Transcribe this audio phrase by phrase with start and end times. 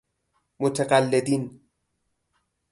[0.59, 1.61] متقلدین